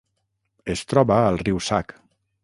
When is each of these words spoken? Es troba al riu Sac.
Es 0.73 0.81
troba 0.93 1.17
al 1.27 1.37
riu 1.43 1.59
Sac. 1.67 1.95